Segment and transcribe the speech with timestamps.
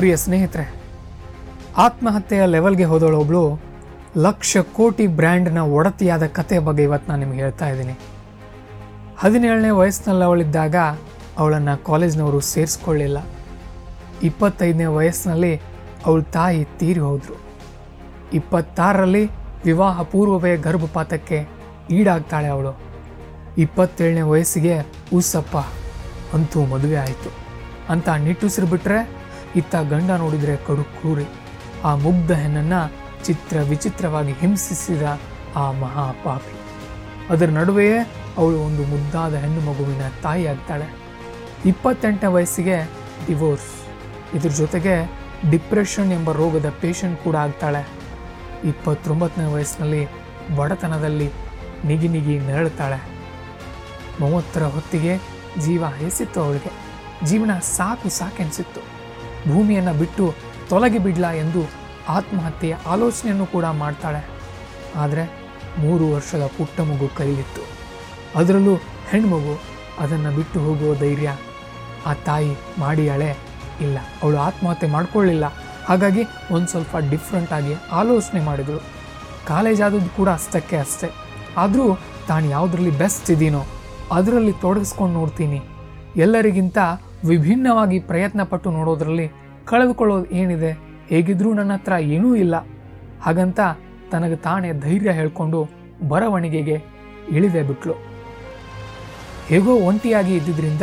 [0.00, 0.74] ಪ್ರಿಯ ಸ್ನೇಹಿತರೆ,
[1.76, 3.60] ಆತ್ಮಹತ್ಯೆಯ ಲೆವೆಲ್ಗೆ ಹೋದೊಳೊಬ್ಳು
[4.16, 7.98] ಲಕ್ಷ ಕೋಟಿ ಬ್ರ್ಯಾಂಡ್ನ ಒಡತಿಯಾದ ಕತೆ ಬಗ್ಗೆ ಇವತ್ತು ನಾನು ನಿಮ್ಗೆ ಹೇಳ್ತಾ ಇದ್ದೀನಿ.
[9.18, 10.76] ಹದಿನೇಳನೇ ವಯಸ್ಸಿನಲ್ಲಿ ಅವಳಿದ್ದಾಗ
[11.38, 13.18] ಅವಳನ್ನು ಕಾಲೇಜ್ನವರು ಸೇರಿಸ್ಕೊಳ್ಳಿಲ್ಲ.
[14.22, 15.60] ಇಪ್ಪತ್ತೈದನೇ ವಯಸ್ಸಿನಲ್ಲಿ
[16.06, 17.36] ಅವಳ ತಾಯಿ ತೀರಿ ಹೋದರು.
[18.32, 19.26] ಇಪ್ಪತ್ತಾರರಲ್ಲಿ
[19.64, 21.48] ವಿವಾಹ ಪೂರ್ವವೇ ಗರ್ಭಪಾತಕ್ಕೆ
[21.90, 22.80] ಈಡಾಗ್ತಾಳೆ ಅವಳು.
[23.58, 25.56] ಇಪ್ಪತ್ತೇಳನೇ ವಯಸ್ಸಿಗೆ, ಉಸಪ್ಪ,
[26.34, 27.32] ಅಂತೂ ಮದುವೆ ಆಯಿತು
[27.88, 29.19] ಅಂತ ನಿಟ್ಟುಸಿರು ಬಿಟ್ರೆ
[29.56, 31.24] ಇತ್ತ ಗಂಡ ನೋಡಿದರೆ ಕಡು ಕ್ರೂರಿ.
[31.84, 32.92] ಆ ಮುಗ್ಧ ಹೆಣ್ಣನ್ನು
[33.24, 35.02] ಚಿತ್ರ ವಿಚಿತ್ರವಾಗಿ ಹಿಂಸಿಸಿದ
[35.56, 36.56] ಆ ಮಹಾಪಾಪಿ.
[37.32, 37.98] ಅದರ ನಡುವೆಯೇ
[38.38, 40.96] ಅವಳು ಒಂದು ಮುದ್ದಾದ ಹೆಣ್ಣು ಮಗುವಿನ ತಾಯಿ ಆಗ್ತಾಳೆ.
[41.66, 42.90] ಇಪ್ಪತ್ತೆಂಟನೇ ವಯಸ್ಸಿಗೆ
[43.26, 43.70] ಡಿವೋರ್ಸ್.
[44.36, 45.12] ಇದ್ರ ಜೊತೆಗೆ
[45.50, 47.88] ಡಿಪ್ರೆಷನ್ ಎಂಬ ರೋಗದ ಪೇಷಂಟ್ ಕೂಡ ಆಗ್ತಾಳೆ.
[48.64, 50.08] ಇಪ್ಪತ್ತೊಂಬತ್ತನೇ ವಯಸ್ಸಿನಲ್ಲಿ
[50.56, 51.30] ಬಡತನದಲ್ಲಿ
[51.84, 53.20] ನಿಗಿ ನಿಗಿ ನರಳುತ್ತಾಳೆ
[54.20, 55.16] ಮೂವತ್ತರ ಹೊತ್ತಿಗೆ
[55.58, 56.72] ಜೀವ ಹೆಸಿತ್ತು ಅವಳಿಗೆ.
[57.26, 58.99] ಜೀವನ ಸಾಕು ಸಾಕೆನಿಸಿತ್ತು
[59.48, 60.34] ಭೂಮಿಯನ್ನು ಬಿಟ್ಟು
[60.68, 61.70] ತೊಲಗಿ ಬಿಡ್ಲಾ ಎಂದು
[62.08, 64.28] ಆತ್ಮಹತ್ಯೆಯ ಆಲೋಚನೆಯನ್ನು ಕೂಡ ಮಾಡ್ತಾಳೆ.
[64.96, 65.24] ಆದರೆ
[65.78, 67.62] ಮೂರು ವರ್ಷದ ಪುಟ್ಟ ಮಗು ಕೈಲಿತ್ತು.
[68.38, 68.74] ಅದರಲ್ಲೂ
[69.10, 69.60] ಹೆಣ್ಮಗು
[70.00, 71.36] ಅದನ್ನು ಬಿಟ್ಟು ಹೋಗುವ ಧೈರ್ಯ
[72.06, 73.36] ಆ ತಾಯಿ ಮಾಡಿಯಾಳೆ
[73.80, 73.98] ಇಲ್ಲ.
[74.22, 75.44] ಅವಳು ಆತ್ಮಹತ್ಯೆ ಮಾಡಿಕೊಳ್ಳಿಲ್ಲ.
[75.86, 78.80] ಹಾಗಾಗಿ ಒಂದು ಸ್ವಲ್ಪ ಡಿಫ್ರೆಂಟಾಗಿ ಆಲೋಚನೆ ಮಾಡಿದಳು
[79.46, 81.10] ಕಾಲೇಜ್ ಆದದ್ದು ಕೂಡ ಅಷ್ಟಕ್ಕೆ ಅಷ್ಟೇ.
[81.56, 83.66] ಆದರೂ ತಾನು ಯಾವುದರಲ್ಲಿ ಬೆಸ್ಟ್ ಇದ್ದೀನೋ
[84.12, 85.62] ಅದರಲ್ಲಿ ತೊಡಗಿಸ್ಕೊಂಡು ನೋಡ್ತೀನಿ.
[86.16, 86.78] ಎಲ್ಲರಿಗಿಂತ
[87.24, 89.30] ವಿಭಿನ್ನವಾಗಿ ಪ್ರಯತ್ನ ಪಟ್ಟು ನೋಡೋದ್ರಲ್ಲಿ
[89.64, 90.72] ಕಳೆದುಕೊಳ್ಳೋದು ಏನಿದೆ?
[91.08, 92.66] ಹೇಗಿದ್ರೂ ನನ್ನ ಹತ್ರ ಏನೂ ಇಲ್ಲ.
[93.22, 93.60] ಹಾಗಂತ
[94.10, 95.68] ತನಗೆ ತಾನೇ ಧೈರ್ಯ ಹೇಳ್ಕೊಂಡು
[96.08, 96.82] ಬರವಣಿಗೆಗೆ
[97.30, 97.94] ಇಳಿದೇ ಬಿಟ್ಲು.
[99.46, 100.82] ಹೇಗೋ ಒಂಟಿಯಾಗಿ ಇದ್ದಿದ್ದರಿಂದ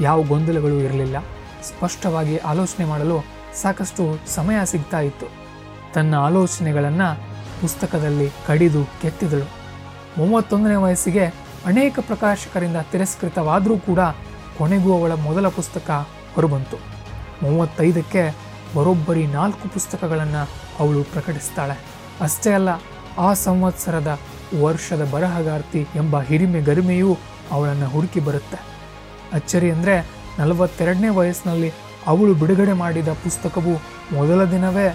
[0.00, 1.18] ಯಾವ ಗೊಂದಲಗಳು ಇರಲಿಲ್ಲ.
[1.62, 3.24] ಸ್ಪಷ್ಟವಾಗಿ ಆಲೋಚನೆ ಮಾಡಲು
[3.62, 5.26] ಸಾಕಷ್ಟು ಸಮಯ ಸಿಗ್ತಾ ಇತ್ತು.
[5.94, 7.20] ತನ್ನ ಆಲೋಚನೆಗಳನ್ನು
[7.60, 9.50] ಪುಸ್ತಕದಲ್ಲಿ ಕಡಿದು ಕೆತ್ತಿದಳು.
[10.18, 11.24] ಮೂವತ್ತೊಂದನೇ ವಯಸ್ಸಿಗೆ
[11.66, 13.98] ಅನೇಕ ಪ್ರಕಾಶಕರಿಂದ ತಿರಸ್ಕೃತವಾದರೂ ಕೂಡ
[14.58, 15.90] ಕೊನೆಗೂ ಅವಳ ಮೊದಲ ಪುಸ್ತಕ
[16.34, 16.78] ಹೊರಬಂತು.
[17.42, 18.22] ಮೂವತ್ತೈದಕ್ಕೆ
[18.74, 20.42] ಬರೋಬ್ಬರಿ ನಾಲ್ಕು ಪುಸ್ತಕಗಳನ್ನು
[20.82, 21.76] ಅವಳು ಪ್ರಕಟಿಸ್ತಾಳೆ.
[22.26, 22.70] ಅಷ್ಟೇ ಅಲ್ಲ,
[23.26, 24.10] ಆ ಸಂವತ್ಸರದ
[24.62, 27.10] ವರ್ಷದ ಬರಹಗಾರ್ತಿ ಎಂಬ ಹಿರಿಮೆ ಗರಿಮೆಯೂ
[27.56, 28.58] ಅವಳನ್ನು ಹುಡುಕಿ ಬರುತ್ತೆ.
[29.38, 29.96] ಅಚ್ಚರಿ ಅಂದರೆ
[30.38, 31.70] ನಲವತ್ತೆರಡನೇ ವಯಸ್ಸಿನಲ್ಲಿ
[32.12, 33.74] ಅವಳು ಬಿಡುಗಡೆ ಮಾಡಿದ ಪುಸ್ತಕವು
[34.16, 34.86] ಮೊದಲ ದಿನವೇ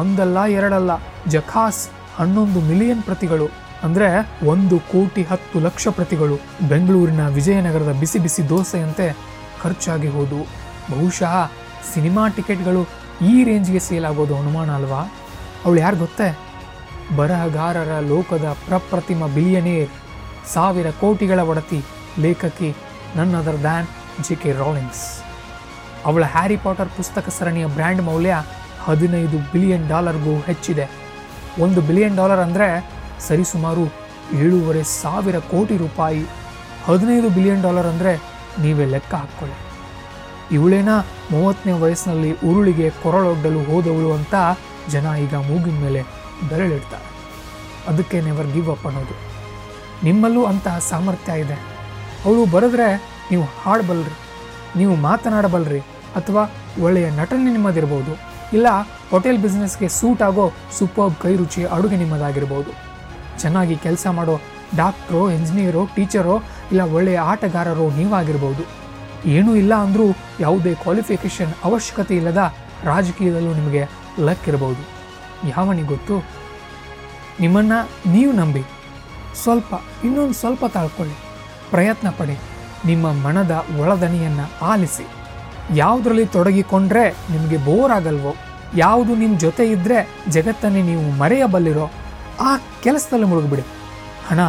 [0.00, 0.92] ಒಂದಲ್ಲ ಎರಡಲ್ಲ
[1.34, 1.82] ಜಖಾಸ್
[2.16, 3.46] ಹನ್ನೊಂದು ಮಿಲಿಯನ್ ಪ್ರತಿಗಳು.
[3.86, 4.08] ಅಂದರೆ
[4.52, 6.36] ಒಂದು ಕೋಟಿ ಹತ್ತು ಲಕ್ಷ ಪ್ರತಿಗಳು
[6.70, 9.06] ಬೆಂಗಳೂರಿನ ವಿಜಯನಗರದ ಬಿಸಿ ಬಿಸಿ ದೋಸೆಯಂತೆ
[9.62, 10.44] ಖರ್ಚಾಗಿ ಹೋದವು
[10.90, 11.34] ಬಹುಶಃ
[11.92, 12.82] ಸಿನಿಮಾ ಟಿಕೆಟ್ಗಳು
[13.30, 15.00] ಈ ರೇಂಜ್ಗೆ ಸೇಲ್ ಆಗೋದು ಅನುಮಾನ ಅಲ್ವಾ?
[15.64, 16.28] ಅವಳು ಯಾರು ಗೊತ್ತೇ?
[17.18, 19.90] ಬರಹಗಾರರ ಲೋಕದ ಪ್ರಪ್ರತಿಮ ಬಿಲಿಯನೇರ್,
[20.54, 21.80] ಸಾವಿರ ಕೋಟಿಗಳ ಒಡತಿ
[22.24, 22.70] ಲೇಖಕಿ
[23.16, 23.88] none other than
[24.26, 25.02] J K Rowlings.
[26.08, 28.34] ಅವಳ ಹ್ಯಾರಿ ಪಾಟರ್ ಪುಸ್ತಕ ಸರಣಿಯ ಬ್ರ್ಯಾಂಡ್ ಮೌಲ್ಯ
[28.86, 30.86] ಹದಿನೈದು ಬಿಲಿಯನ್ ಡಾಲರ್ಗೂ ಹೆಚ್ಚಿದೆ.
[31.64, 32.68] ಒಂದು ಬಿಲಿಯನ್ ಡಾಲರ್ ಅಂದರೆ
[33.26, 33.84] ಸರಿಸುಮಾರು
[34.42, 36.22] ಏಳೂವರೆ ಸಾವಿರ ಕೋಟಿ ರೂಪಾಯಿ,
[36.86, 38.12] ಹದಿನೈದು ಬಿಲಿಯನ್ ಡಾಲರ್ ಅಂದರೆ
[38.62, 39.56] ನೀವೇ ಲೆಕ್ಕ ಹಾಕ್ಕೊಳ್ಳಿ.
[40.56, 40.90] ಇವಳೇನ
[41.32, 44.34] ಮೂವತ್ತನೇ ವಯಸ್ಸಿನಲ್ಲಿ ಉರುಳಿಗೆ ಕೊರಳೊಡ್ಡಲು ಹೋದವಳು ಅಂತ
[44.94, 46.02] ಜನ ಈಗ ಮೂಗಿನ ಮೇಲೆ
[46.50, 47.06] ಬೆರಳಿಡ್ತಾರೆ.
[47.90, 49.16] ಅದಕ್ಕೆ ನೆವರ್ ಗಿವ್ ಅಪ್ ಅನ್ನೋದು.
[50.06, 51.58] ನಿಮ್ಮಲ್ಲೂ ಅಂತಹ ಸಾಮರ್ಥ್ಯ ಇದೆ.
[52.24, 52.88] ಅವಳು ಬರೆದ್ರೆ
[53.30, 54.16] ನೀವು ಹಾಡಬಲ್ರಿ,
[54.78, 55.80] ನೀವು ಮಾತನಾಡಬಲ್ರಿ
[56.18, 56.42] ಅಥವಾ
[56.84, 58.12] ಒಳ್ಳೆಯ ನಟನೆ ನಿಮ್ಮದಿರ್ಬೋದು,
[58.56, 58.68] ಇಲ್ಲ
[59.12, 60.44] ಹೋಟೆಲ್ ಬಿಸ್ನೆಸ್ಗೆ ಸೂಟ್ ಆಗೋ
[60.76, 62.70] ಸೂಪರ್ಬ್ ಕೈ ರುಚಿ ಅಡುಗೆ ನಿಮ್ಮದಾಗಿರ್ಬೋದು.
[63.38, 64.40] ಚೆನ್ನಾಗಿ ಕೆಲಸ ಮಾಡೋ
[64.76, 68.62] ಡಾಕ್ಟ್ರೋ, ಇಂಜಿನಿಯರೋ, ಟೀಚರೋ, ಇಲ್ಲ ಒಳ್ಳೆಯ ಆಟಗಾರರೋ ನೀವಾಗಿರ್ಬೋದು.
[69.28, 70.04] ಏನೂ ಇಲ್ಲ ಅಂದರೂ
[70.40, 72.54] ಯಾವುದೇ ಕ್ವಾಲಿಫಿಕೇಷನ್ ಅವಶ್ಯಕತೆ ಇಲ್ಲದ
[72.84, 73.88] ರಾಜಕೀಯದಲ್ಲೂ ನಿಮಗೆ
[74.20, 74.82] ಲಕ್ ಇರಬಹುದು
[75.48, 76.24] ಯಾವನಿಗೆ ಗೊತ್ತು?
[77.40, 78.62] ನಿಮ್ಮನ್ನು ನೀವು ನಂಬಿ.
[79.42, 81.14] ಸ್ವಲ್ಪ, ಇನ್ನೊಂದು ಸ್ವಲ್ಪ ತಾಳ್ಕೊಳ್ಳಿ.
[81.70, 82.38] ಪ್ರಯತ್ನ ಪಡಿ.
[82.86, 85.06] ನಿಮ್ಮ ಮನದ ಒಳದನಿಯನ್ನು ಆಲಿಸಿ.
[85.74, 88.34] ಯಾವುದರಲ್ಲಿ ತೊಡಗಿಕೊಂಡ್ರೆ ನಿಮಗೆ ಬೋರ್ ಆಗಲ್ವೋ?
[88.76, 91.90] ಯಾವುದು ನಿಮ್ಮ ಜೊತೆ ಇದ್ದರೆ ಜಗತ್ತನ್ನೇ ನೀವು ಮರೆಯಬಲ್ಲಿರೋ
[92.40, 92.56] ಆ
[92.88, 93.62] ಕೆಲಸದಲ್ಲಿ ಮುಳುಗಿಬಿಡಿ.
[94.26, 94.40] ಹಣ,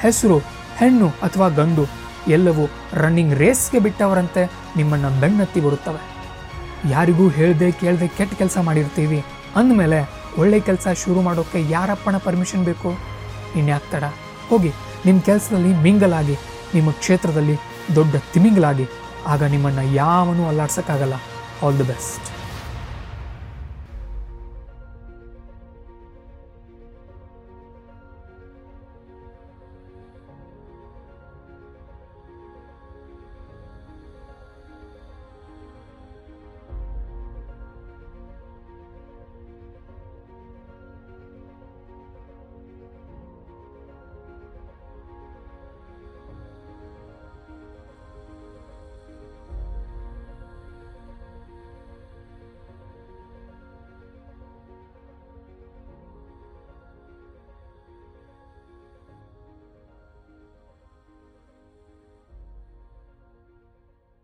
[0.00, 0.38] ಹೆಸರು,
[0.76, 1.84] ಹೆಣ್ಣು ಅಥವಾ ಗಂಡು
[2.28, 6.00] ಎಲ್ಲವೂ ರನ್ನಿಂಗ್ ರೇಸ್ಗೆ ಬಿಟ್ಟವರಂತೆ ನಿಮ್ಮನ್ನು ಬೆನ್ನತ್ತಿ ಬರುತ್ತವೆ.
[6.90, 9.24] ಯಾರಿಗೂ ಹೇಳದೆ ಕೇಳದೆ ಕೆಟ್ಟ ಕೆಲಸ ಮಾಡಿರ್ತೀವಿ.
[9.56, 12.98] ಅಂದಮೇಲೆ ಒಳ್ಳೆ ಕೆಲಸ ಶುರು ಮಾಡೋಕ್ಕೆ ಯಾರಪ್ಪನ ಪರ್ಮಿಷನ್ ಬೇಕು?
[13.56, 14.04] ಇನ್ಯಾಕೆ ತಡ?
[14.48, 14.72] ಹೋಗಿ
[15.04, 16.36] ನಿಮ್ಮ ಕೆಲಸದಲ್ಲಿ ಮಿಂಗಲಾಗಿ,
[16.74, 17.56] ನಿಮ್ಮ ಕ್ಷೇತ್ರದಲ್ಲಿ
[17.94, 18.86] ದೊಡ್ಡ ತಿಮಿಂಗಲಾಗಿ.
[19.26, 21.14] ಆಗ ನಿಮ್ಮನ್ನು ಯಾವನೂ ಅಲ್ಲಾಡ್ಸೋಕ್ಕಾಗಲ್ಲ.
[21.62, 22.35] All the best